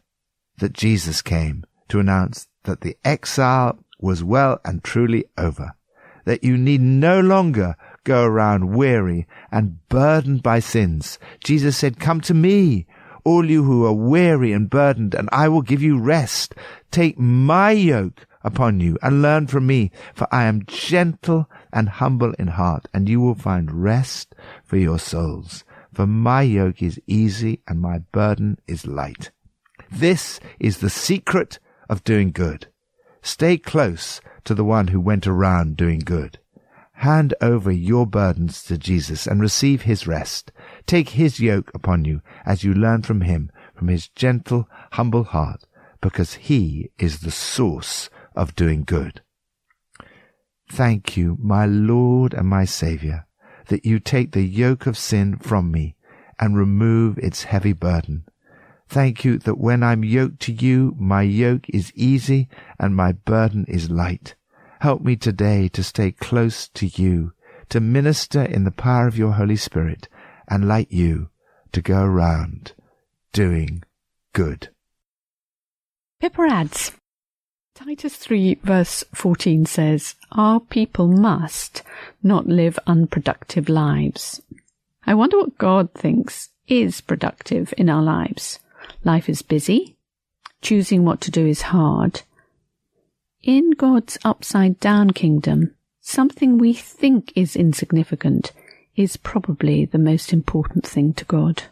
that 0.57 0.73
Jesus 0.73 1.21
came 1.21 1.63
to 1.87 2.01
announce 2.01 2.49
that 2.63 2.81
the 2.81 2.97
exile 3.05 3.79
was 3.97 4.25
well 4.25 4.59
and 4.65 4.83
truly 4.83 5.23
over, 5.37 5.73
that 6.25 6.43
you 6.43 6.57
need 6.57 6.81
no 6.81 7.21
longer 7.21 7.77
go 8.09 8.25
around 8.25 8.73
weary 8.73 9.27
and 9.51 9.87
burdened 9.87 10.41
by 10.41 10.59
sins. 10.59 11.19
Jesus 11.43 11.77
said, 11.77 11.99
Come 11.99 12.21
to 12.21 12.33
me, 12.33 12.87
all 13.23 13.47
you 13.47 13.63
who 13.63 13.85
are 13.85 13.93
weary 13.93 14.51
and 14.51 14.67
burdened, 14.67 15.13
and 15.13 15.29
I 15.31 15.47
will 15.47 15.61
give 15.61 15.83
you 15.83 15.99
rest. 15.99 16.55
Take 16.89 17.19
my 17.19 17.69
yoke 17.69 18.25
upon 18.43 18.79
you 18.79 18.97
and 19.03 19.21
learn 19.21 19.45
from 19.45 19.67
me, 19.67 19.91
for 20.15 20.27
I 20.31 20.45
am 20.45 20.65
gentle 20.65 21.47
and 21.71 21.87
humble 21.87 22.33
in 22.39 22.47
heart, 22.47 22.87
and 22.95 23.07
you 23.07 23.21
will 23.21 23.35
find 23.35 23.83
rest 23.83 24.33
for 24.63 24.77
your 24.77 24.97
souls. 24.97 25.63
For 25.93 26.07
my 26.07 26.41
yoke 26.41 26.81
is 26.81 26.99
easy 27.05 27.61
and 27.67 27.79
my 27.79 27.99
burden 28.11 28.57
is 28.65 28.87
light. 28.87 29.29
This 29.91 30.39
is 30.59 30.79
the 30.79 30.89
secret 30.89 31.59
of 31.87 32.03
doing 32.03 32.31
good. 32.31 32.69
Stay 33.21 33.59
close 33.59 34.19
to 34.45 34.55
the 34.55 34.63
one 34.63 34.87
who 34.87 34.99
went 34.99 35.27
around 35.27 35.77
doing 35.77 35.99
good. 35.99 36.39
Hand 36.99 37.33
over 37.39 37.71
your 37.71 38.05
burdens 38.05 38.61
to 38.63 38.77
Jesus 38.77 39.25
and 39.25 39.39
receive 39.39 39.83
his 39.83 40.05
rest. 40.05 40.51
Take 40.85 41.11
his 41.11 41.39
yoke 41.39 41.71
upon 41.73 42.03
you 42.03 42.21
as 42.45 42.65
you 42.65 42.73
learn 42.73 43.03
from 43.03 43.21
him, 43.21 43.53
from 43.73 43.87
his 43.87 44.09
gentle, 44.09 44.67
humble 44.91 45.23
heart, 45.23 45.63
because 46.01 46.33
he 46.33 46.91
is 46.99 47.21
the 47.21 47.31
source 47.31 48.09
of 48.35 48.53
doing 48.53 48.83
good. 48.83 49.21
Thank 50.69 51.15
you, 51.15 51.37
my 51.41 51.65
Lord 51.65 52.33
and 52.33 52.49
my 52.49 52.65
Saviour, 52.65 53.25
that 53.67 53.85
you 53.85 54.01
take 54.01 54.33
the 54.33 54.43
yoke 54.43 54.85
of 54.85 54.97
sin 54.97 55.37
from 55.37 55.71
me 55.71 55.95
and 56.37 56.57
remove 56.57 57.17
its 57.17 57.43
heavy 57.43 57.71
burden. 57.71 58.25
Thank 58.89 59.23
you 59.23 59.37
that 59.37 59.57
when 59.57 59.83
I'm 59.83 60.03
yoked 60.03 60.41
to 60.41 60.51
you, 60.51 60.97
my 60.99 61.21
yoke 61.21 61.69
is 61.69 61.93
easy 61.95 62.49
and 62.77 62.93
my 62.93 63.13
burden 63.13 63.63
is 63.69 63.89
light. 63.89 64.35
Help 64.79 65.01
me 65.01 65.15
today 65.15 65.67
to 65.69 65.83
stay 65.83 66.11
close 66.11 66.69
to 66.69 66.87
you, 66.87 67.33
to 67.67 67.79
minister 67.79 68.41
in 68.41 68.63
the 68.63 68.71
power 68.71 69.07
of 69.07 69.17
your 69.17 69.33
Holy 69.33 69.57
Spirit, 69.57 70.07
and 70.47 70.67
like 70.67 70.91
you, 70.91 71.29
to 71.73 71.81
go 71.81 72.01
around 72.01 72.73
doing 73.33 73.83
good. 74.33 74.69
Pippa 76.21 76.41
adds, 76.49 76.91
Titus 77.75 78.15
3 78.15 78.59
verse 78.63 79.03
14 79.13 79.65
says, 79.65 80.15
Our 80.31 80.59
people 80.59 81.07
must 81.07 81.83
not 82.23 82.47
live 82.47 82.79
unproductive 82.87 83.69
lives. 83.69 84.41
I 85.05 85.13
wonder 85.13 85.37
what 85.37 85.57
God 85.57 85.93
thinks 85.93 86.49
is 86.67 87.01
productive 87.01 87.73
in 87.77 87.89
our 87.89 88.01
lives. 88.01 88.59
Life 89.03 89.27
is 89.27 89.41
busy. 89.41 89.97
Choosing 90.61 91.03
what 91.03 91.21
to 91.21 91.31
do 91.31 91.45
is 91.45 91.63
hard. 91.63 92.21
In 93.43 93.71
God's 93.71 94.17
upside 94.25 94.81
down 94.81 95.11
kingdom, 95.11 95.73
something 96.01 96.57
we 96.57 96.73
think 96.73 97.31
is 97.35 97.55
insignificant 97.55 98.51
is 98.97 99.15
probably 99.15 99.85
the 99.85 99.97
most 99.97 100.33
important 100.33 100.85
thing 100.85 101.13
to 101.13 101.23
God. 101.23 101.63